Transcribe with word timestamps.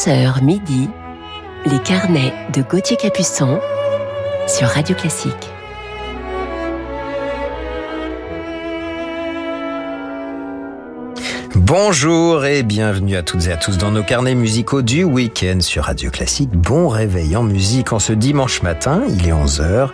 11h 0.00 0.42
midi, 0.42 0.88
les 1.66 1.78
carnets 1.80 2.32
de 2.54 2.62
Gauthier 2.62 2.96
Capuçon 2.96 3.60
sur 4.46 4.66
Radio 4.68 4.96
Classique. 4.96 5.34
Bonjour 11.54 12.46
et 12.46 12.62
bienvenue 12.62 13.14
à 13.14 13.22
toutes 13.22 13.46
et 13.48 13.52
à 13.52 13.58
tous 13.58 13.76
dans 13.76 13.90
nos 13.90 14.02
carnets 14.02 14.34
musicaux 14.34 14.80
du 14.80 15.04
week-end 15.04 15.58
sur 15.60 15.84
Radio 15.84 16.10
Classique. 16.10 16.50
Bon 16.50 16.88
réveil 16.88 17.36
en 17.36 17.42
musique 17.42 17.92
en 17.92 17.98
ce 17.98 18.14
dimanche 18.14 18.62
matin, 18.62 19.02
il 19.06 19.28
est 19.28 19.32
11h 19.32 19.90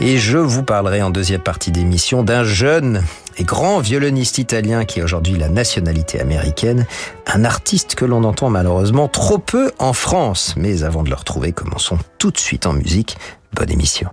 et 0.00 0.18
je 0.18 0.38
vous 0.38 0.64
parlerai 0.64 1.02
en 1.02 1.10
deuxième 1.10 1.40
partie 1.40 1.70
d'émission 1.70 2.24
d'un 2.24 2.42
jeune 2.42 3.00
et 3.38 3.44
grand 3.44 3.80
violoniste 3.80 4.38
italien 4.38 4.84
qui 4.84 5.00
a 5.00 5.04
aujourd'hui 5.04 5.36
la 5.36 5.48
nationalité 5.48 6.20
américaine, 6.20 6.86
un 7.26 7.44
artiste 7.44 7.94
que 7.94 8.04
l'on 8.04 8.24
entend 8.24 8.50
malheureusement 8.50 9.08
trop 9.08 9.38
peu 9.38 9.72
en 9.78 9.92
France. 9.92 10.54
Mais 10.56 10.82
avant 10.82 11.02
de 11.02 11.10
le 11.10 11.16
retrouver, 11.16 11.52
commençons 11.52 11.98
tout 12.18 12.30
de 12.30 12.38
suite 12.38 12.66
en 12.66 12.72
musique. 12.72 13.16
Bonne 13.52 13.70
émission. 13.70 14.10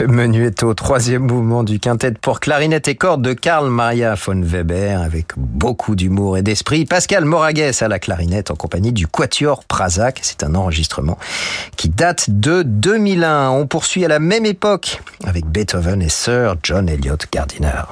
ce 0.06 0.06
menuetto, 0.06 0.72
troisième 0.72 1.26
mouvement 1.26 1.62
du 1.62 1.78
quintet 1.78 2.12
pour 2.12 2.40
clarinette 2.40 2.88
et 2.88 2.94
cordes 2.94 3.20
de 3.20 3.34
Karl 3.34 3.68
Maria 3.68 4.14
von 4.14 4.40
Weber 4.40 4.98
avec 4.98 5.26
beaucoup 5.36 5.94
d'humour 5.94 6.38
et 6.38 6.42
d'esprit. 6.42 6.86
Pascal 6.86 7.26
Moragues 7.26 7.72
à 7.78 7.88
la 7.88 7.98
clarinette 7.98 8.50
en 8.50 8.54
compagnie 8.54 8.92
du 8.92 9.06
Quatuor 9.06 9.62
Prazac. 9.64 10.20
C'est 10.22 10.42
un 10.42 10.54
enregistrement 10.54 11.18
qui 11.76 11.90
date 11.90 12.30
de 12.30 12.62
2001. 12.62 13.50
On 13.50 13.66
poursuit 13.66 14.04
à 14.06 14.08
la 14.08 14.20
même 14.20 14.46
époque 14.46 15.02
avec 15.24 15.44
Beethoven 15.44 16.00
et 16.00 16.08
Sir 16.08 16.56
John 16.62 16.88
Elliott 16.88 17.26
Gardiner. 17.30 17.82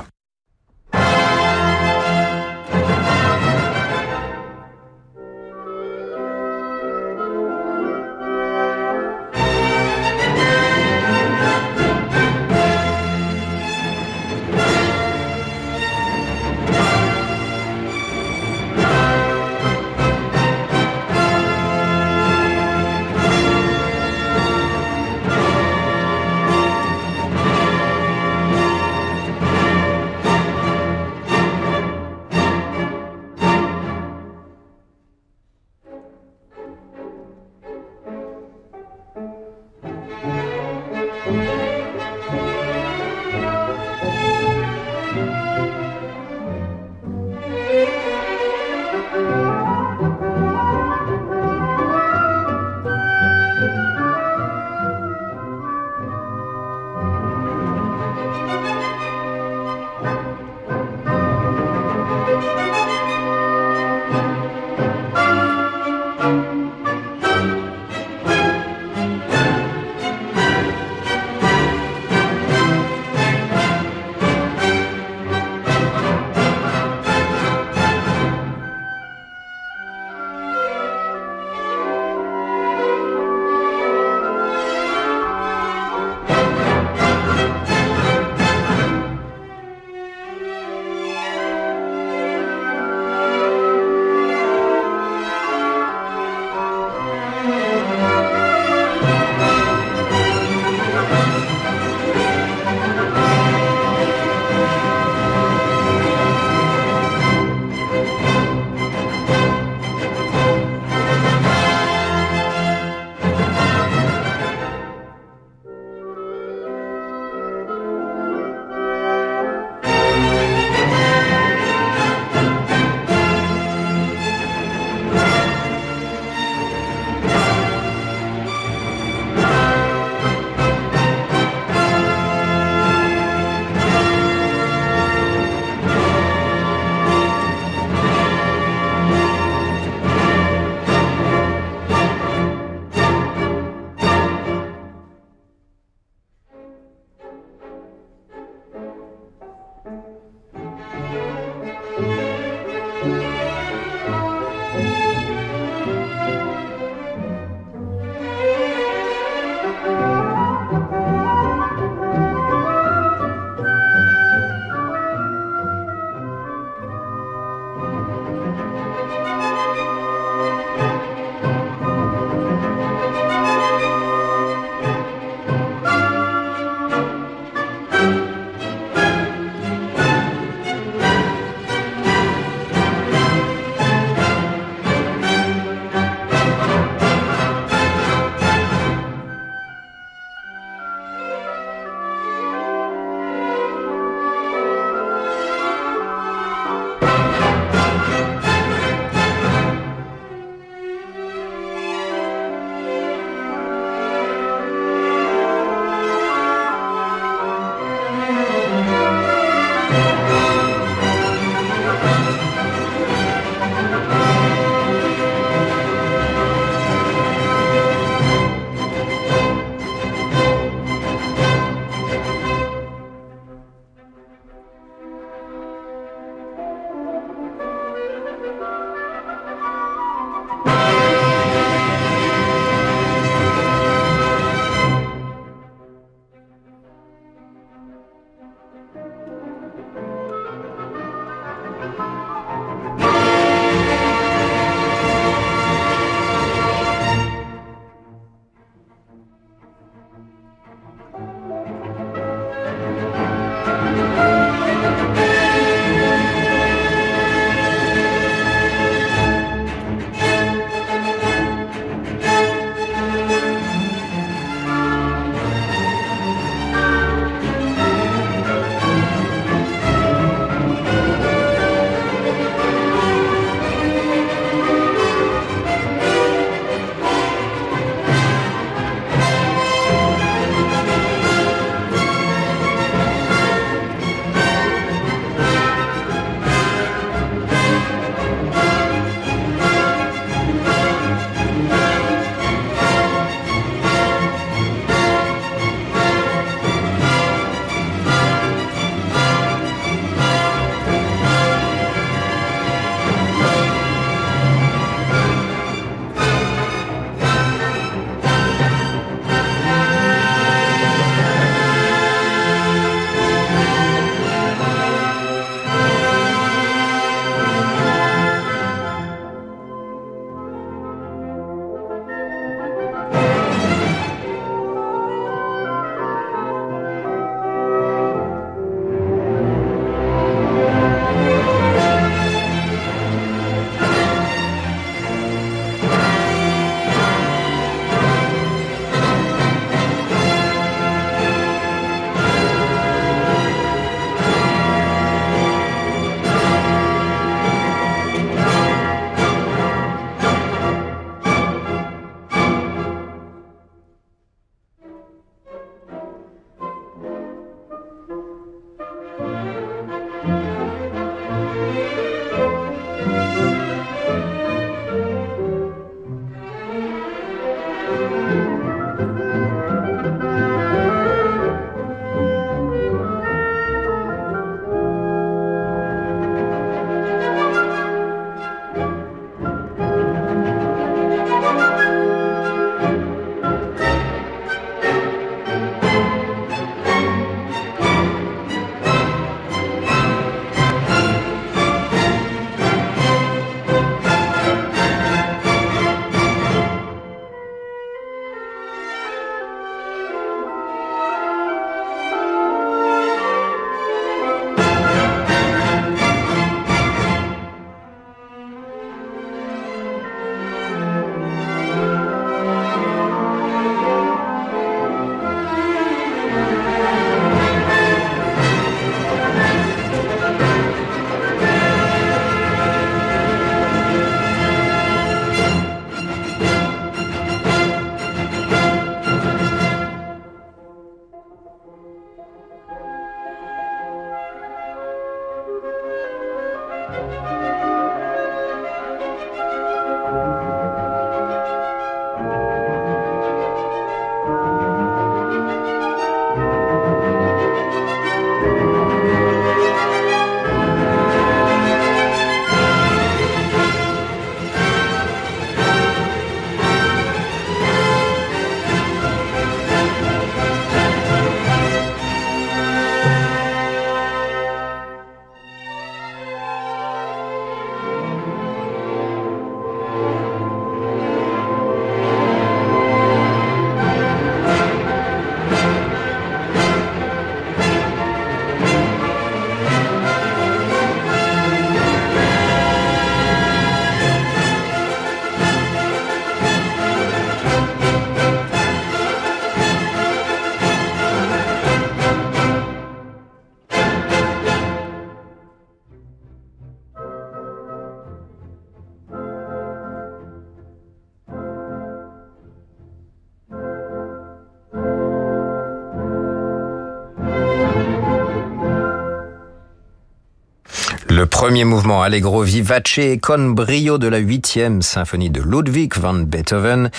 Le 511.18 511.26
premier 511.26 511.64
mouvement 511.64 512.00
Allegro 512.00 512.42
vivace 512.42 513.18
con 513.20 513.50
brio 513.50 513.98
de 513.98 514.06
la 514.06 514.18
huitième 514.18 514.82
symphonie 514.82 515.30
de 515.30 515.42
Ludwig 515.42 515.96
van 515.96 516.14
Beethoven. 516.14 516.92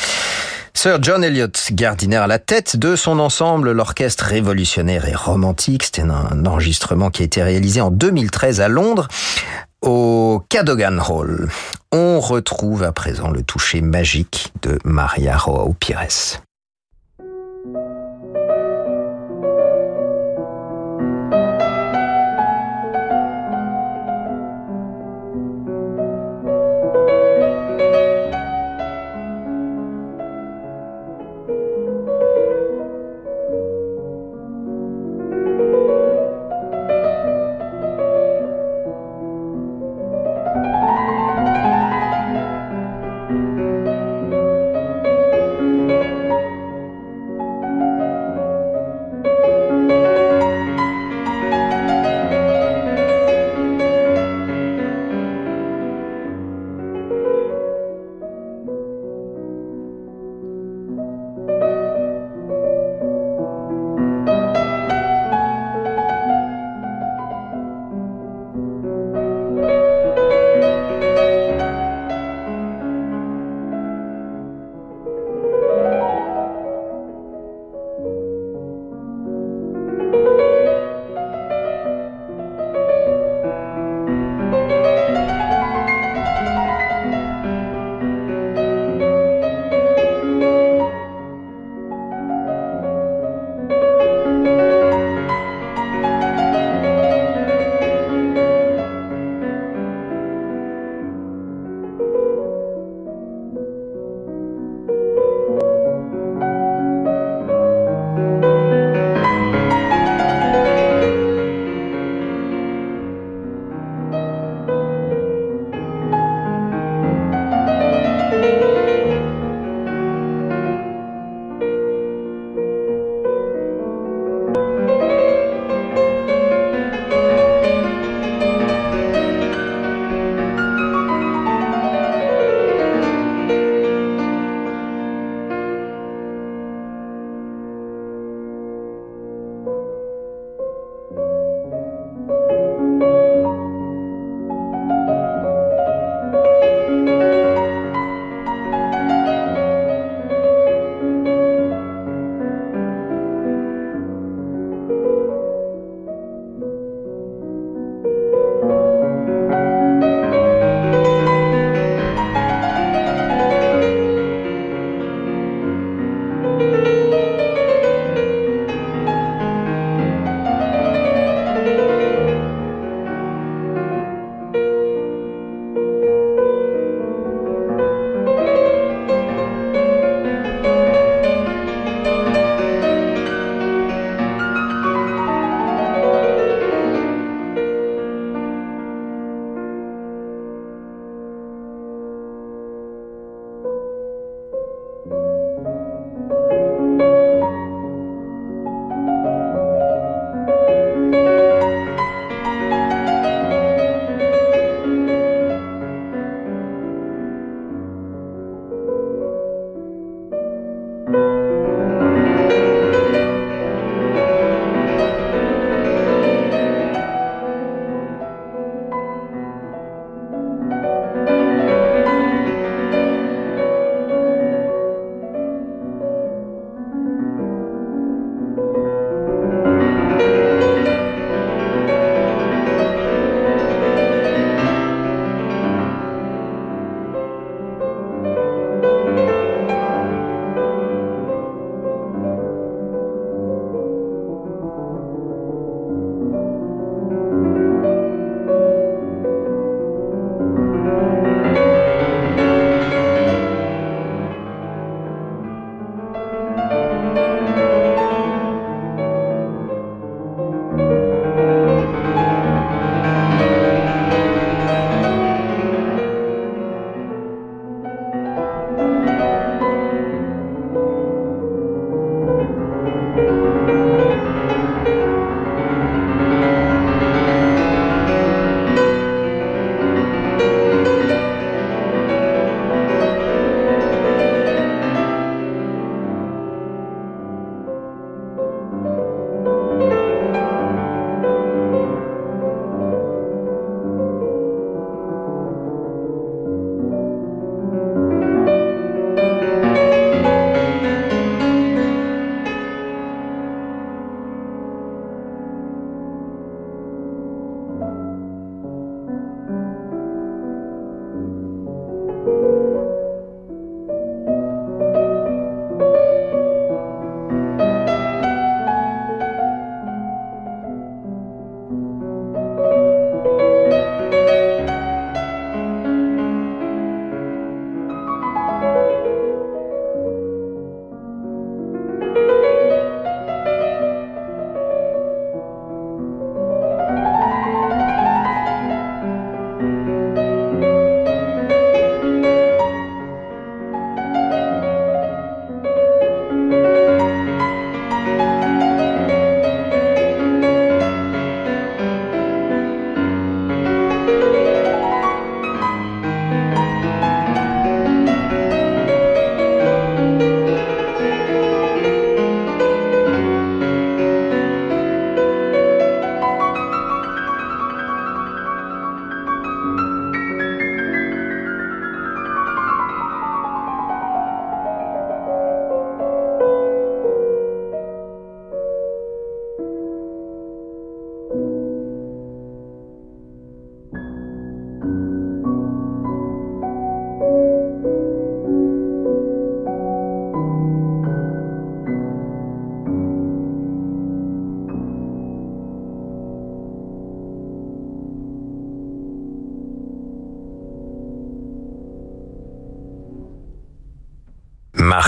Sir 0.73 0.97
John 1.01 1.23
Elliott 1.23 1.69
Gardiner 1.71 2.17
à 2.17 2.27
la 2.27 2.37
tête 2.37 2.75
de 2.75 2.97
son 2.97 3.17
ensemble, 3.19 3.71
l'orchestre 3.71 4.25
révolutionnaire 4.25 5.07
et 5.07 5.15
romantique. 5.15 5.83
C'était 5.83 6.01
un 6.01 6.45
enregistrement 6.45 7.11
qui 7.11 7.21
a 7.21 7.25
été 7.25 7.41
réalisé 7.41 7.79
en 7.79 7.91
2013 7.91 8.59
à 8.59 8.67
Londres 8.67 9.07
au 9.81 10.43
Cadogan 10.49 11.01
Hall. 11.07 11.47
On 11.93 12.19
retrouve 12.19 12.83
à 12.83 12.91
présent 12.91 13.29
le 13.29 13.41
toucher 13.41 13.79
magique 13.79 14.51
de 14.63 14.79
Maria 14.83 15.37
Roa 15.37 15.65
Pires. 15.79 16.41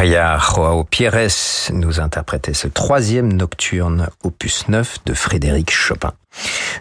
Maria 0.02 0.40
Joao 0.40 0.84
Pires 0.84 1.30
nous 1.72 2.00
interprétait 2.00 2.56
ce 2.56 2.68
troisième 2.68 3.32
nocturne 3.32 4.10
opus 4.24 4.68
9 4.68 4.98
de 5.06 5.14
Frédéric 5.14 5.70
Chopin. 5.70 6.14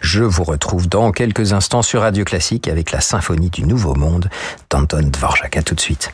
Je 0.01 0.23
vous 0.23 0.43
retrouve 0.43 0.89
dans 0.89 1.11
quelques 1.11 1.53
instants 1.53 1.83
sur 1.83 2.01
Radio 2.01 2.23
Classique 2.23 2.67
avec 2.67 2.91
la 2.91 2.99
symphonie 2.99 3.51
du 3.51 3.63
Nouveau 3.63 3.93
Monde 3.93 4.27
d'Anton 4.71 5.03
Dvorak. 5.03 5.55
À 5.55 5.61
tout 5.61 5.75
de 5.75 5.79
suite. 5.79 6.11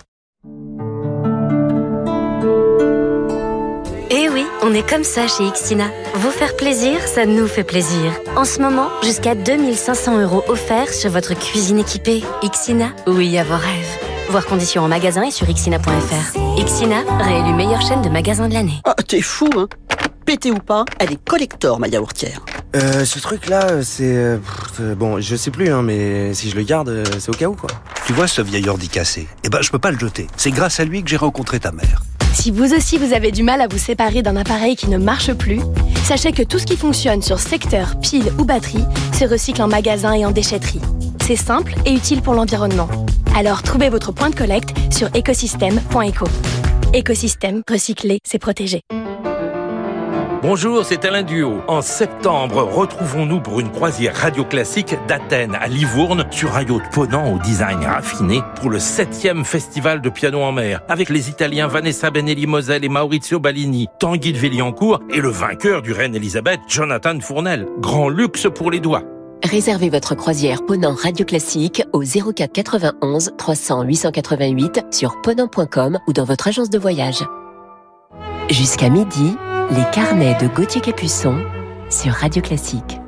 Eh 4.10 4.28
oui, 4.28 4.46
on 4.62 4.74
est 4.74 4.90
comme 4.90 5.06
ça 5.06 5.30
chez 5.30 5.46
Ixina. 5.46 5.86
Vous 6.16 6.32
faire 6.32 6.58
plaisir, 6.58 7.00
ça 7.08 7.26
nous 7.26 7.48
fait 7.48 7.64
plaisir. 7.64 8.12
En 8.36 8.44
ce 8.44 8.60
moment, 8.60 8.90
jusqu'à 9.02 9.34
2500 9.34 10.24
euros 10.24 10.44
offerts 10.50 10.92
sur 10.92 11.12
votre 11.12 11.36
cuisine 11.40 11.80
équipée. 11.80 12.22
Ixina, 12.42 12.90
oui 13.06 13.38
à 13.38 13.46
vos 13.46 13.56
rêves. 13.56 13.98
Voir 14.30 14.46
conditions 14.46 14.84
en 14.84 14.90
magasin 14.90 15.24
et 15.24 15.32
sur 15.32 15.48
xina.fr. 15.48 16.47
Ixina, 16.58 17.04
réélu 17.20 17.54
meilleure 17.54 17.82
chaîne 17.82 18.02
de 18.02 18.10
magasins 18.10 18.48
de 18.48 18.54
l'année. 18.56 18.82
Ah, 18.84 18.96
t'es 19.08 19.22
fou, 19.22 19.48
hein 19.56 19.68
Pété 20.26 20.50
ou 20.50 20.58
pas, 20.58 20.86
elle 20.98 21.14
est 21.14 21.24
collector, 21.24 21.80
ma 21.80 21.88
yaourtière. 21.88 22.44
Euh, 22.76 23.06
ce 23.06 23.20
truc-là, 23.20 23.84
c'est... 23.84 24.16
Euh, 24.16 24.40
bon, 24.96 25.22
je 25.22 25.36
sais 25.36 25.52
plus, 25.52 25.70
hein, 25.70 25.84
mais 25.84 26.34
si 26.34 26.50
je 26.50 26.56
le 26.56 26.64
garde, 26.64 26.90
euh, 26.90 27.06
c'est 27.20 27.30
au 27.30 27.34
cas 27.34 27.46
où, 27.46 27.54
quoi. 27.54 27.70
Tu 28.08 28.14
vois 28.14 28.28
ce 28.28 28.42
vieil 28.42 28.68
ordi 28.68 28.90
cassé? 28.90 29.28
Eh 29.44 29.50
ben, 29.50 29.62
je 29.62 29.70
peux 29.70 29.78
pas 29.78 29.92
le 29.92 30.00
jeter. 30.00 30.26
C'est 30.36 30.50
grâce 30.50 30.80
à 30.80 30.86
lui 30.86 31.04
que 31.04 31.10
j'ai 31.10 31.18
rencontré 31.18 31.60
ta 31.60 31.72
mère. 31.72 32.02
Si 32.34 32.50
vous 32.50 32.74
aussi 32.74 32.98
vous 32.98 33.14
avez 33.14 33.32
du 33.32 33.44
mal 33.44 33.62
à 33.62 33.68
vous 33.68 33.78
séparer 33.78 34.24
d'un 34.24 34.36
appareil 34.36 34.76
qui 34.76 34.90
ne 34.90 34.98
marche 34.98 35.34
plus, 35.34 35.62
sachez 36.06 36.32
que 36.32 36.44
tout 36.44 36.58
ce 36.58 36.66
qui 36.66 36.76
fonctionne 36.76 37.22
sur 37.22 37.40
secteur, 37.40 38.00
pile 38.00 38.34
ou 38.40 38.46
batterie 38.46 38.84
se 39.14 39.26
recycle 39.26 39.62
en 39.62 39.68
magasin 39.68 40.14
et 40.14 40.26
en 40.26 40.32
déchetterie. 40.32 40.82
C'est 41.28 41.36
simple 41.36 41.76
et 41.86 41.92
utile 41.92 42.22
pour 42.22 42.36
l'environnement. 42.36 42.88
Alors 43.36 43.62
trouvez 43.62 43.90
votre 43.90 44.14
point 44.14 44.30
de 44.30 44.36
collecte 44.36 44.70
sur 44.94 45.10
écosystème.eco. 45.14 46.26
Écosystème, 46.94 47.64
recycler, 47.70 48.20
c'est 48.24 48.40
protéger. 48.40 48.80
Bonjour, 50.42 50.86
c'est 50.86 51.04
Alain 51.04 51.24
Duo. 51.24 51.60
En 51.68 51.82
septembre, 51.82 52.64
retrouvons-nous 52.64 53.42
pour 53.42 53.60
une 53.60 53.70
croisière 53.70 54.16
radio 54.16 54.46
classique 54.46 54.96
d'Athènes 55.10 55.56
à 55.56 55.68
Livourne 55.68 56.26
sur 56.32 56.56
un 56.56 56.62
yacht 56.62 56.94
ponant 56.94 57.34
au 57.34 57.40
design 57.40 57.84
raffiné 57.84 58.40
pour 58.56 58.70
le 58.70 58.78
7e 58.78 59.44
festival 59.44 60.00
de 60.00 60.10
piano 60.10 60.40
en 60.40 60.54
mer 60.54 60.80
avec 60.88 61.10
les 61.10 61.30
Italiens 61.30 61.68
Vanessa 61.68 62.10
Benelli 62.10 62.48
Moselle 62.48 62.86
et 62.86 62.90
Maurizio 62.90 63.42
Ballini, 63.42 63.90
Tanguy 64.00 64.32
de 64.32 64.38
Villiancourt 64.38 65.02
et 65.14 65.20
le 65.20 65.30
vainqueur 65.30 65.82
du 65.82 65.92
Reine 65.92 66.16
Elisabeth, 66.16 66.62
Jonathan 66.70 67.20
Fournel. 67.20 67.68
Grand 67.80 68.08
luxe 68.08 68.48
pour 68.56 68.72
les 68.72 68.80
doigts. 68.80 69.04
Réservez 69.50 69.90
votre 69.90 70.14
croisière 70.14 70.66
Ponant 70.66 70.94
Radio 70.94 71.26
Classique 71.26 71.82
au 71.94 72.02
04 72.02 72.52
91 72.52 73.32
300 73.38 73.84
888 73.84 74.82
sur 74.92 75.22
ponant.com 75.22 76.00
ou 76.06 76.12
dans 76.12 76.26
votre 76.26 76.50
agence 76.50 76.70
de 76.70 76.78
voyage. 76.78 77.24
Jusqu'à 78.50 78.90
midi, 78.90 79.38
les 79.72 79.90
carnets 79.94 80.38
de 80.42 80.54
Gauthier 80.54 80.82
Capuçon 80.82 81.38
sur 81.90 82.12
Radio 82.12 82.42
Classique. 82.42 83.00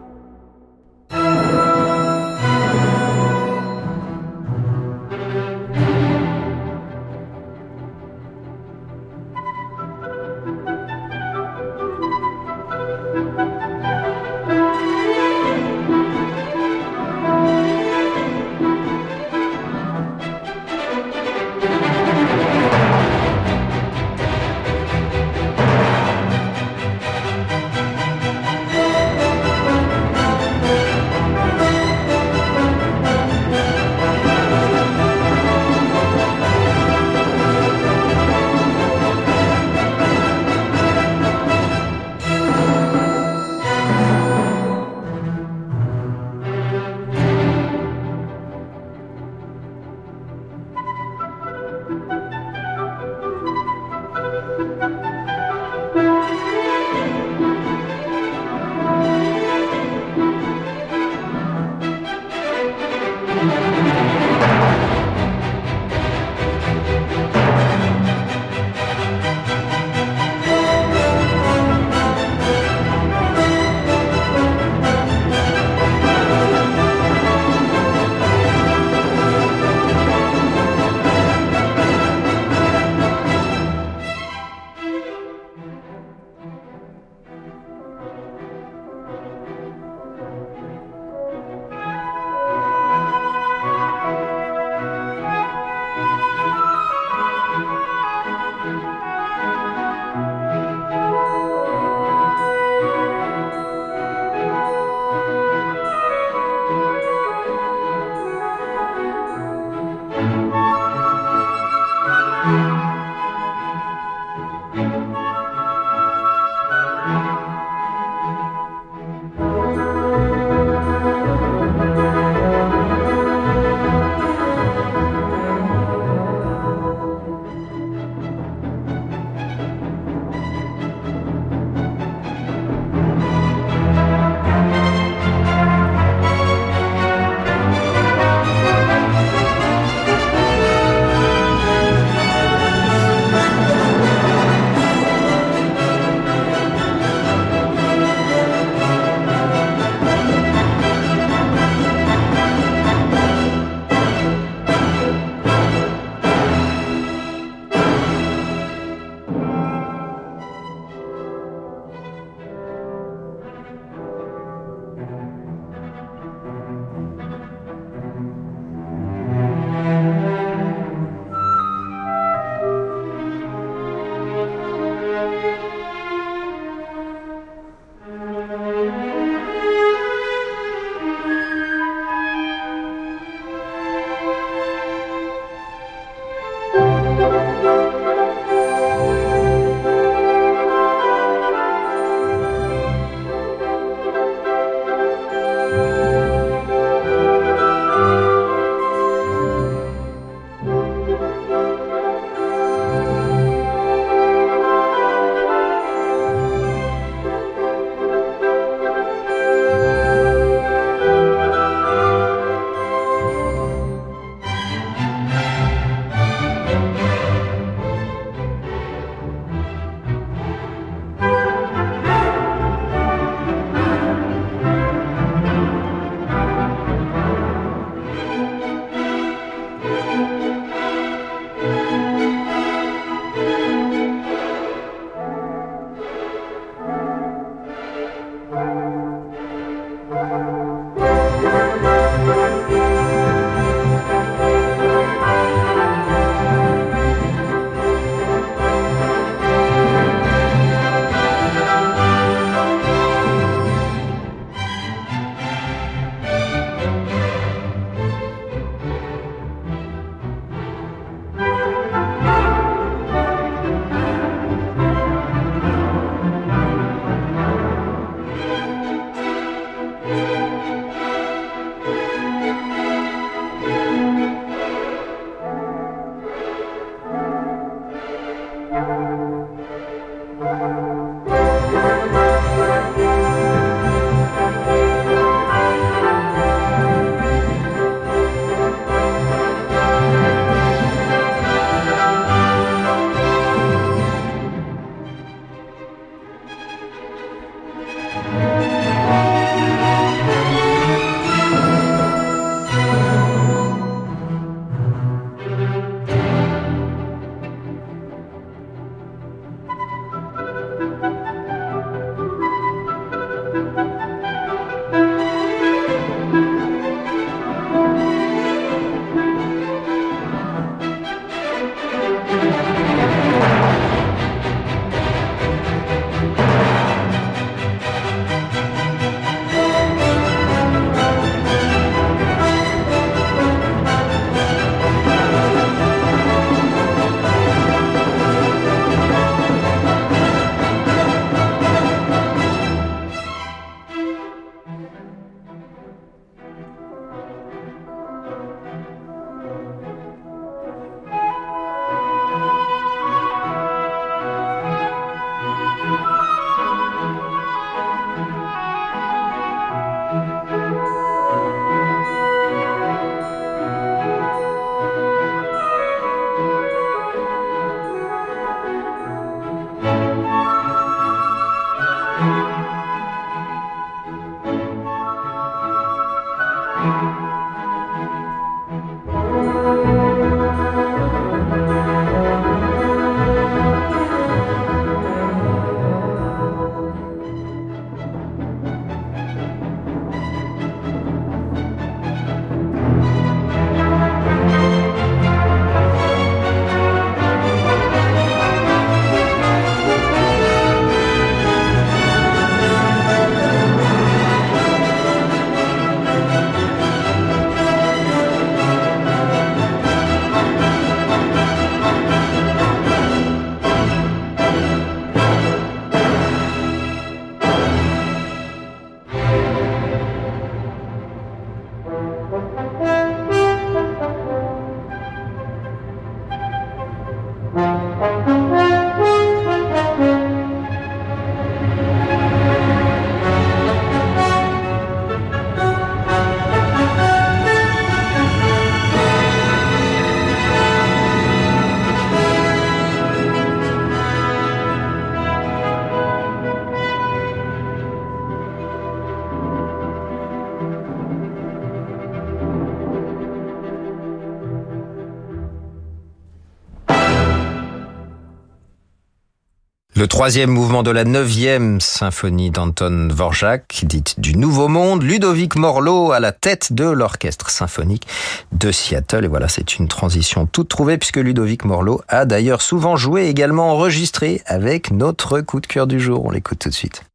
Troisième 460.19 460.49
mouvement 460.49 460.83
de 460.83 460.91
la 460.91 461.05
neuvième 461.05 461.79
symphonie 461.79 462.51
d'Anton 462.51 463.07
Dvorak, 463.07 463.85
dite 463.85 464.19
du 464.19 464.35
Nouveau 464.35 464.67
Monde, 464.67 465.01
Ludovic 465.01 465.55
Morlot 465.55 466.11
à 466.11 466.19
la 466.19 466.33
tête 466.33 466.73
de 466.73 466.83
l'orchestre 466.83 467.49
symphonique 467.49 468.05
de 468.51 468.69
Seattle. 468.69 469.23
Et 469.23 469.27
voilà, 469.29 469.47
c'est 469.47 469.77
une 469.77 469.87
transition 469.87 470.45
toute 470.45 470.67
trouvée 470.67 470.97
puisque 470.97 471.15
Ludovic 471.15 471.63
Morlot 471.63 472.01
a 472.09 472.25
d'ailleurs 472.25 472.61
souvent 472.61 472.97
joué, 472.97 473.27
également 473.27 473.71
enregistré 473.71 474.41
avec 474.45 474.91
notre 474.91 475.39
coup 475.39 475.61
de 475.61 475.67
cœur 475.67 475.87
du 475.87 476.01
jour. 476.01 476.25
On 476.25 476.31
l'écoute 476.31 476.59
tout 476.59 476.69
de 476.69 476.73
suite. 476.73 477.08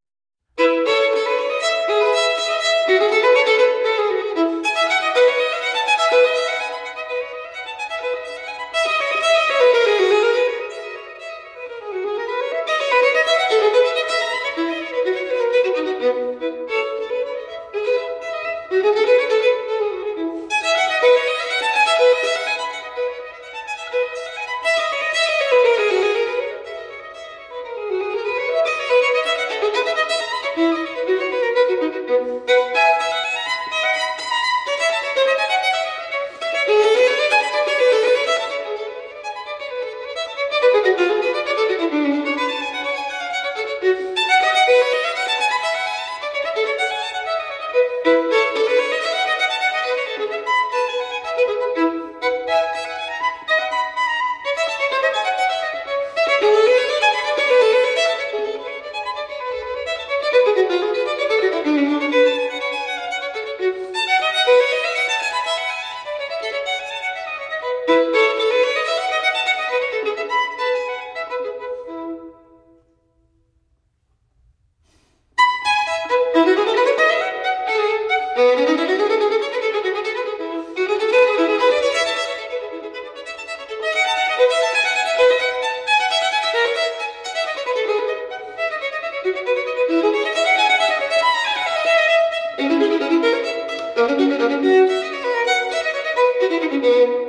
Les 96.83 97.24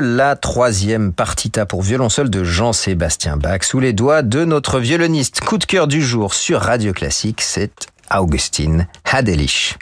la 0.00 0.36
troisième 0.36 1.12
partita 1.12 1.66
pour 1.66 1.82
violon 1.82 2.08
seul 2.08 2.30
de 2.30 2.44
Jean-Sébastien 2.44 3.36
Bach 3.36 3.62
sous 3.62 3.80
les 3.80 3.92
doigts 3.92 4.22
de 4.22 4.44
notre 4.44 4.78
violoniste 4.78 5.40
coup 5.40 5.58
de 5.58 5.64
cœur 5.64 5.86
du 5.86 6.02
jour 6.02 6.34
sur 6.34 6.60
Radio 6.60 6.92
Classique, 6.92 7.40
c'est 7.40 7.88
Augustine 8.14 8.86
Hadelich. 9.04 9.76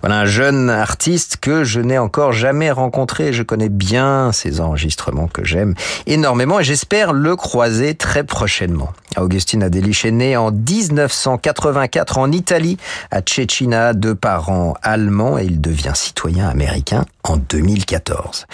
Voilà 0.00 0.20
un 0.20 0.26
jeune 0.26 0.70
artiste 0.70 1.38
que 1.40 1.64
je 1.64 1.80
n'ai 1.80 1.98
encore 1.98 2.32
jamais 2.32 2.70
rencontré. 2.70 3.32
Je 3.32 3.42
connais 3.42 3.68
bien 3.68 4.32
ses 4.32 4.60
enregistrements 4.60 5.28
que 5.28 5.44
j'aime 5.44 5.74
énormément 6.06 6.60
et 6.60 6.64
j'espère 6.64 7.12
le 7.12 7.36
croiser 7.36 7.94
très 7.94 8.24
prochainement. 8.24 8.92
Augustine 9.22 9.62
Adelich 9.62 10.04
est 10.04 10.10
né 10.10 10.36
en 10.36 10.50
1984 10.50 12.18
en 12.18 12.32
Italie, 12.32 12.76
à 13.10 13.20
Cecina, 13.24 13.94
de 13.94 14.12
parents 14.12 14.74
allemands 14.82 15.38
et 15.38 15.44
il 15.44 15.60
devient 15.60 15.92
citoyen 15.94 16.48
américain 16.48 17.04
en 17.24 17.36
2014. 17.36 18.46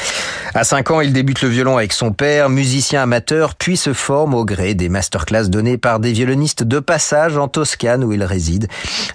À 0.54 0.64
5 0.64 0.90
ans, 0.90 1.00
il 1.00 1.12
débute 1.12 1.42
le 1.42 1.48
violon 1.48 1.76
avec 1.76 1.92
son 1.92 2.12
père, 2.12 2.48
musicien 2.48 3.02
amateur, 3.02 3.54
puis 3.54 3.76
se 3.76 3.92
forme 3.92 4.34
au 4.34 4.44
gré 4.44 4.74
des 4.74 4.88
masterclass 4.88 5.48
données 5.48 5.78
par 5.78 6.00
des 6.00 6.12
violonistes 6.12 6.62
de 6.62 6.78
passage 6.78 7.36
en 7.36 7.48
Toscane 7.48 8.04
où 8.04 8.12
il 8.12 8.22
réside, 8.22 8.68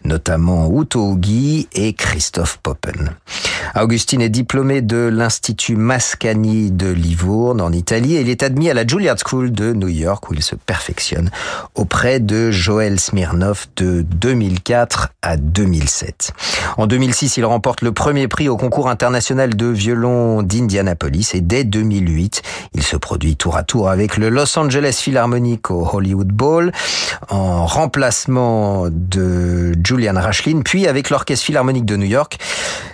notamment 0.04 0.70
Uto 0.70 1.16
Ughi 1.16 1.68
et 1.74 1.94
Christophe 1.94 2.60
Poppen. 2.62 3.16
Augustine 3.76 4.22
est 4.22 4.30
diplômé 4.30 4.82
de 4.82 4.98
l'Institut 4.98 5.76
Mascagni 5.76 6.72
de 6.72 6.90
Livourne 6.90 7.62
en 7.62 7.72
Italie 7.72 8.16
et 8.16 8.22
il 8.22 8.30
est 8.30 8.44
admis 8.44 8.70
à 8.70 8.74
la 8.74 8.86
Juilliard 8.86 9.18
School 9.24 9.52
de 9.52 9.74
New 9.74 9.88
York 9.88 10.30
où 10.30 10.34
il 10.34 10.44
se 10.44 10.56
perfectionne 10.56 11.30
auprès 11.76 12.20
de 12.20 12.52
Joël 12.52 13.00
Smirnov 13.00 13.68
de 13.76 14.02
2004 14.02 15.10
à 15.22 15.38
2007. 15.38 16.32
En 16.78 16.88
2006, 16.88 17.38
il 17.38 17.46
remporte 17.46 17.82
le 17.82 17.92
premier 17.92 18.28
prix 18.28 18.50
au 18.50 18.58
concours 18.58 18.90
international 18.90 19.56
de 19.56 19.66
violon 19.68 20.44
d'Indianapolis 20.44 21.32
et 21.34 21.42
dès 21.42 21.64
2008, 21.64 22.42
il 22.74 22.84
se 22.84 22.96
produit 22.96 23.36
tour 23.36 23.56
à 23.56 23.64
tour 23.64 23.90
avec 23.90 24.18
le 24.18 24.30
Los 24.30 24.58
Angeles 24.58 25.00
Philharmonic 25.02 25.72
au 25.72 25.88
Hollywood 25.92 26.32
Bowl 26.32 26.72
en 27.30 27.66
remplacement 27.66 28.88
de 28.90 29.74
Julian 29.84 30.16
Rashlin, 30.16 30.62
puis 30.64 30.88
avec 30.88 31.10
l'Orchestre 31.10 31.46
Philharmonique 31.46 31.86
de 31.86 31.96
New 31.96 32.08
York, 32.08 32.38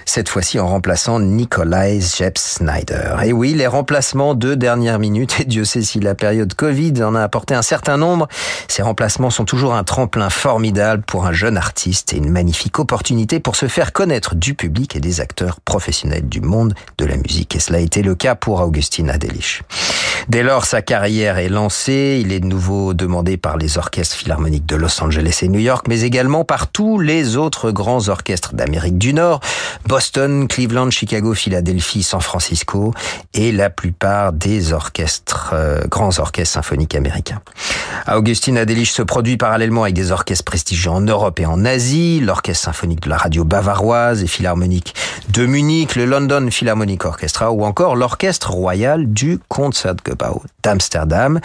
cette 0.06 0.30
fois-ci 0.30 0.60
en 0.60 0.68
remplaçant 0.68 1.20
Nikolai 1.20 2.00
Jeb 2.00 2.38
Snyder. 2.38 3.16
Et 3.24 3.34
oui, 3.34 3.54
les 3.54 3.68
remplacements 3.68 4.34
de 4.34 4.56
dernière 4.56 5.00
minute, 5.00 5.40
et 5.42 5.46
Dieu 5.46 5.66
sait 5.66 5.82
si 5.82 6.00
la 6.00 6.16
période 6.16 6.54
Covid 6.54 7.04
en 7.04 7.16
a 7.16 7.22
apporté 7.22 7.54
un 7.54 7.62
certain 7.62 7.98
nombre, 7.98 8.25
ces 8.68 8.82
remplacements 8.82 9.30
sont 9.30 9.46
toujours 9.46 9.76
un 9.76 9.84
tremplin 9.84 10.30
formidable 10.30 11.04
pour 11.06 11.26
un 11.26 11.34
jeune 11.34 11.58
artiste 11.58 12.14
et 12.14 12.18
une 12.18 12.30
magnifique 12.30 12.80
opportunité 12.80 13.40
pour 13.40 13.56
se 13.56 13.68
faire 13.68 13.94
connaître 13.94 14.36
du 14.36 14.54
public 14.54 14.96
et 14.96 15.00
des 15.00 15.22
acteurs 15.22 15.60
professionnels 15.62 16.28
du 16.28 16.42
monde 16.42 16.74
de 16.98 17.06
la 17.06 17.18
musique. 17.18 17.56
Et 17.56 17.60
cela 17.60 17.80
a 17.80 17.82
été 17.82 18.02
le 18.02 18.16
cas 18.16 18.36
pour 18.36 18.62
Augustin 18.62 19.10
Adelich. 19.10 19.62
Dès 20.28 20.42
lors, 20.42 20.66
sa 20.66 20.82
carrière 20.82 21.38
est 21.38 21.50
lancée. 21.50 22.20
Il 22.22 22.32
est 22.32 22.40
de 22.40 22.48
nouveau 22.48 22.94
demandé 22.94 23.38
par 23.38 23.58
les 23.58 23.78
orchestres 23.78 24.16
philharmoniques 24.16 24.66
de 24.66 24.76
Los 24.76 25.04
Angeles 25.04 25.40
et 25.44 25.48
New 25.48 25.60
York, 25.60 25.86
mais 25.88 26.02
également 26.02 26.44
par 26.44 26.68
tous 26.68 27.00
les 27.00 27.38
autres 27.38 27.72
grands 27.72 28.10
orchestres 28.10 28.56
d'Amérique 28.56 28.98
du 28.98 29.14
Nord. 29.14 29.40
Boston, 29.88 30.48
Cleveland, 30.48 30.90
Chicago, 30.90 31.34
Philadelphie, 31.34 32.02
San 32.02 32.22
Francisco 32.22 32.94
et 33.34 33.52
la 33.52 33.70
plupart 33.70 34.34
des 34.34 34.74
orchestres, 34.74 35.52
euh, 35.54 35.82
grands 35.88 36.18
orchestres 36.20 36.54
symphoniques 36.54 36.96
américains. 36.96 37.42
Augustine 38.16 38.58
Adelich 38.58 38.92
se 38.92 39.02
produit 39.02 39.38
parallèlement 39.38 39.84
avec 39.84 39.96
des 39.96 40.12
orchestres 40.12 40.46
prestigieux 40.46 40.90
en 40.90 41.02
Europe 41.02 41.40
et 41.40 41.46
en 41.46 41.66
Asie, 41.66 42.20
l'orchestre 42.22 42.66
symphonique 42.66 43.02
de 43.02 43.10
la 43.10 43.18
radio 43.18 43.44
bavaroise 43.44 44.24
et 44.24 44.28
philharmonique 44.28 44.96
de 45.30 45.46
Munich, 45.46 45.96
le 45.96 46.06
London 46.06 46.48
Philharmonic 46.50 47.06
Orchestra 47.06 47.52
ou 47.52 47.66
encore 47.66 47.96
l'orchestre 47.96 48.52
royal 48.52 49.12
du 49.12 49.40
Concertgebouw 49.50 50.42
d'Amsterdam. 50.64 51.40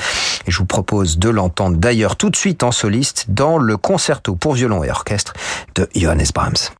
Et 0.46 0.50
je 0.50 0.58
vous 0.58 0.66
propose 0.66 1.18
de 1.18 1.28
l'entendre 1.28 1.76
d'ailleurs 1.76 2.16
tout 2.16 2.30
de 2.30 2.36
suite 2.36 2.62
en 2.62 2.72
soliste 2.72 3.26
dans 3.28 3.58
le 3.58 3.76
concerto 3.76 4.36
pour 4.36 4.54
violon 4.54 4.84
et 4.84 4.90
orchestre 4.90 5.34
de 5.74 5.88
Johannes 5.94 6.26
Brahms. 6.34 6.79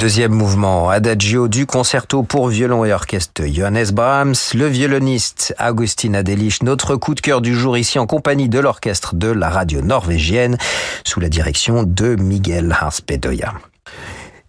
Deuxième 0.00 0.32
mouvement, 0.32 0.88
Adagio 0.88 1.46
du 1.46 1.66
concerto 1.66 2.22
pour 2.22 2.48
violon 2.48 2.86
et 2.86 2.92
orchestre 2.94 3.42
Johannes 3.46 3.90
Brahms, 3.92 4.34
le 4.54 4.66
violoniste 4.66 5.54
Augustin 5.60 6.14
Adelich, 6.14 6.62
notre 6.62 6.96
coup 6.96 7.14
de 7.14 7.20
cœur 7.20 7.42
du 7.42 7.54
jour 7.54 7.76
ici 7.76 7.98
en 7.98 8.06
compagnie 8.06 8.48
de 8.48 8.58
l'orchestre 8.58 9.14
de 9.14 9.28
la 9.28 9.50
radio 9.50 9.82
norvégienne 9.82 10.56
sous 11.04 11.20
la 11.20 11.28
direction 11.28 11.82
de 11.82 12.16
Miguel 12.16 12.72
Harspedoya. 12.72 13.52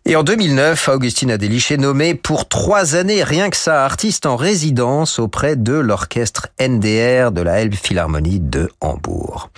Et 0.06 0.16
en 0.16 0.24
2009, 0.24 0.88
Augustine 0.88 1.32
Adelich 1.32 1.70
est 1.70 1.78
nommée 1.78 2.16
pour 2.16 2.48
trois 2.48 2.96
années, 2.96 3.22
rien 3.22 3.50
que 3.50 3.58
ça, 3.58 3.84
artiste 3.84 4.26
en 4.26 4.38
résidence 4.38 5.20
auprès 5.20 5.58
de 5.58 5.74
l'orchestre 5.74 6.48
NDR 6.62 7.34
de 7.34 7.42
la 7.42 7.60
Elbphilharmonie 7.60 8.40
de 8.40 8.72
Hambourg. 8.80 9.50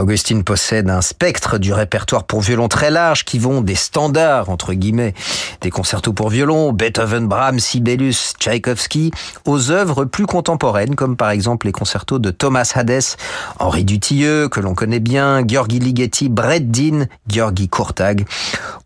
Augustine 0.00 0.44
possède 0.44 0.90
un 0.90 1.00
spectre 1.00 1.58
du 1.58 1.72
répertoire 1.72 2.24
pour 2.24 2.40
violon 2.40 2.68
très 2.68 2.90
large 2.90 3.24
qui 3.24 3.38
vont 3.38 3.60
des 3.60 3.74
standards, 3.74 4.50
entre 4.50 4.74
guillemets, 4.74 5.14
des 5.60 5.70
concertos 5.70 6.12
pour 6.12 6.28
violon, 6.28 6.72
Beethoven, 6.72 7.26
Brahms, 7.26 7.58
Sibelius, 7.58 8.34
Tchaïkovski, 8.38 9.10
aux 9.44 9.70
œuvres 9.70 10.04
plus 10.04 10.26
contemporaines, 10.26 10.96
comme 10.96 11.16
par 11.16 11.30
exemple 11.30 11.66
les 11.66 11.72
concertos 11.72 12.18
de 12.18 12.30
Thomas 12.30 12.70
Hades, 12.74 13.16
Henri 13.58 13.84
Dutilleux, 13.84 14.48
que 14.48 14.60
l'on 14.60 14.74
connaît 14.74 15.00
bien, 15.00 15.42
Georgi 15.46 15.78
Ligeti, 15.78 16.28
Brett 16.28 16.70
Dean, 16.70 17.06
Georgi 17.28 17.68
Kurtag, 17.68 18.26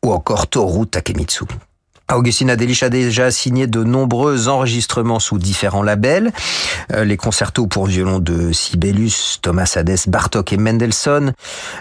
ou 0.04 0.12
encore 0.12 0.46
Toru 0.46 0.86
Takemitsu. 0.86 1.44
Augustine 2.12 2.50
Adelich 2.50 2.82
a 2.82 2.88
déjà 2.88 3.30
signé 3.30 3.66
de 3.66 3.84
nombreux 3.84 4.48
enregistrements 4.48 5.20
sous 5.20 5.38
différents 5.38 5.82
labels. 5.82 6.32
Euh, 6.92 7.04
les 7.04 7.16
concertos 7.16 7.66
pour 7.66 7.86
violon 7.86 8.18
de 8.18 8.52
Sibelius, 8.52 9.38
Thomas 9.42 9.72
Hades, 9.76 10.08
Bartok 10.08 10.52
et 10.52 10.56
Mendelssohn. 10.56 11.32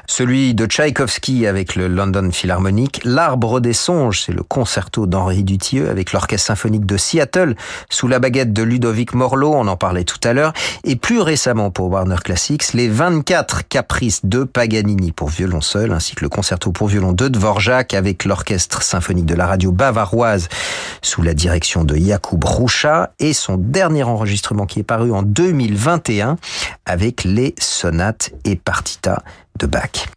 Celui 0.08 0.54
de 0.54 0.66
Tchaïkovski 0.66 1.48
avec 1.48 1.76
le 1.76 1.88
London 1.88 2.30
Philharmonic. 2.32 3.02
L'Arbre 3.04 3.60
des 3.60 3.74
songes, 3.74 4.22
c'est 4.26 4.32
le 4.32 4.44
concerto 4.44 5.08
d'Henri 5.08 5.44
Dutilleux 5.44 5.90
avec 5.90 6.14
l'Orchestre 6.14 6.48
symphonique 6.48 6.86
de 6.86 6.98
Seattle 6.98 7.56
sous 7.90 8.08
la 8.08 8.20
baguette 8.20 8.54
de 8.54 8.64
Ludovic 8.64 9.14
Morlot, 9.14 9.54
on 9.54 9.68
en 9.68 9.78
parlait 9.78 10.04
tout 10.04 10.20
à 10.24 10.34
l'heure. 10.34 10.54
Et 10.84 10.96
plus 10.96 11.22
récemment 11.22 11.72
pour 11.72 11.90
Warner 11.90 12.18
Classics, 12.24 12.74
les 12.74 12.88
24 12.88 13.68
caprices 13.68 14.26
de 14.26 14.44
Paganini 14.44 15.12
pour 15.12 15.30
violon 15.30 15.62
seul, 15.62 15.92
ainsi 15.92 16.16
que 16.16 16.24
le 16.24 16.30
concerto 16.30 16.72
pour 16.72 16.88
violon 16.88 17.14
de 17.14 17.28
Dvorak 17.28 17.94
avec 17.94 18.26
l'Orchestre 18.26 18.84
symphonique 18.84 19.26
de 19.26 19.36
la 19.36 19.48
radio 19.48 19.72
sous 21.02 21.22
la 21.22 21.34
direction 21.34 21.84
de 21.84 21.96
Jakub 21.96 22.44
Roucha 22.44 23.12
et 23.20 23.34
son 23.34 23.58
dernier 23.58 24.04
enregistrement 24.04 24.66
qui 24.66 24.80
est 24.80 24.84
paru 24.84 25.12
en 25.12 25.24
2021 25.24 26.38
avec 26.86 27.24
les 27.24 27.56
sonates 27.58 28.32
et 28.46 28.56
partitas 28.56 29.24
de 29.58 29.68
Bach. 29.68 30.08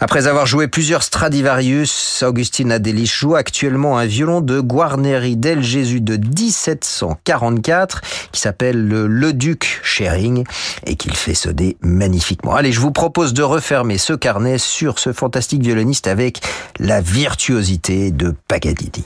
Après 0.00 0.28
avoir 0.28 0.46
joué 0.46 0.68
plusieurs 0.68 1.02
Stradivarius, 1.02 2.22
Augustine 2.22 2.70
Adelich 2.70 3.12
joue 3.18 3.34
actuellement 3.34 3.98
un 3.98 4.06
violon 4.06 4.40
de 4.40 4.60
Guarneri 4.60 5.36
del 5.36 5.60
Jésus 5.60 6.00
de 6.00 6.16
1744 6.16 8.00
qui 8.30 8.40
s'appelle 8.40 8.86
le 8.86 9.08
Le 9.08 9.32
Duc 9.32 9.80
Schering 9.82 10.44
et 10.86 10.94
qu'il 10.94 11.16
fait 11.16 11.34
sonner 11.34 11.76
magnifiquement. 11.80 12.54
Allez, 12.54 12.70
je 12.70 12.78
vous 12.78 12.92
propose 12.92 13.34
de 13.34 13.42
refermer 13.42 13.98
ce 13.98 14.12
carnet 14.12 14.58
sur 14.58 15.00
ce 15.00 15.12
fantastique 15.12 15.62
violoniste 15.62 16.06
avec 16.06 16.42
la 16.78 17.00
virtuosité 17.00 18.12
de 18.12 18.36
Paganini. 18.46 19.04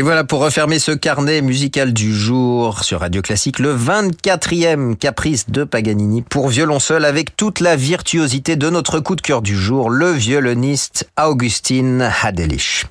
Et 0.00 0.02
voilà 0.02 0.24
pour 0.24 0.40
refermer 0.40 0.78
ce 0.78 0.92
carnet 0.92 1.42
musical 1.42 1.92
du 1.92 2.14
jour 2.14 2.84
sur 2.84 3.00
Radio 3.00 3.20
Classique, 3.20 3.58
le 3.58 3.76
24e 3.76 4.96
caprice 4.96 5.50
de 5.50 5.62
Paganini 5.62 6.22
pour 6.22 6.48
violon 6.48 6.78
seul 6.78 7.04
avec 7.04 7.36
toute 7.36 7.60
la 7.60 7.76
virtuosité 7.76 8.56
de 8.56 8.70
notre 8.70 9.00
coup 9.00 9.14
de 9.14 9.20
cœur 9.20 9.42
du 9.42 9.54
jour, 9.54 9.90
le 9.90 10.10
violoniste 10.12 11.06
Augustin 11.22 12.08
Hadelich. 12.22 12.86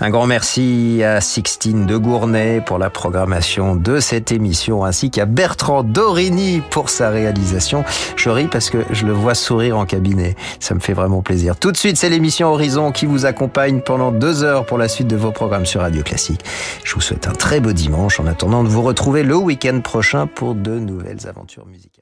Un 0.00 0.10
grand 0.10 0.26
merci 0.26 1.02
à 1.04 1.20
Sixtine 1.20 1.86
de 1.86 1.96
Gournay 1.96 2.60
pour 2.60 2.78
la 2.78 2.90
programmation 2.90 3.76
de 3.76 4.00
cette 4.00 4.32
émission 4.32 4.84
ainsi 4.84 5.10
qu'à 5.10 5.26
Bertrand 5.26 5.82
Dorini 5.82 6.62
pour 6.70 6.90
sa 6.90 7.10
réalisation. 7.10 7.84
Je 8.16 8.30
ris 8.30 8.48
parce 8.48 8.70
que 8.70 8.84
je 8.90 9.06
le 9.06 9.12
vois 9.12 9.34
sourire 9.34 9.78
en 9.78 9.86
cabinet. 9.86 10.34
Ça 10.60 10.74
me 10.74 10.80
fait 10.80 10.92
vraiment 10.92 11.22
plaisir. 11.22 11.56
Tout 11.56 11.72
de 11.72 11.76
suite, 11.76 11.96
c'est 11.96 12.08
l'émission 12.08 12.48
Horizon 12.48 12.92
qui 12.92 13.06
vous 13.06 13.26
accompagne 13.26 13.80
pendant 13.80 14.12
deux 14.12 14.42
heures 14.42 14.66
pour 14.66 14.78
la 14.78 14.88
suite 14.88 15.08
de 15.08 15.16
vos 15.16 15.30
programmes 15.30 15.66
sur 15.66 15.80
Radio 15.80 16.02
Classique. 16.02 16.44
Je 16.84 16.94
vous 16.94 17.00
souhaite 17.00 17.26
un 17.26 17.34
très 17.34 17.60
beau 17.60 17.72
dimanche 17.72 18.20
en 18.20 18.26
attendant 18.26 18.64
de 18.64 18.68
vous 18.68 18.82
retrouver 18.82 19.22
le 19.22 19.36
week-end 19.36 19.80
prochain 19.80 20.26
pour 20.26 20.54
de 20.54 20.78
nouvelles 20.78 21.26
aventures 21.28 21.66
musicales. 21.66 22.01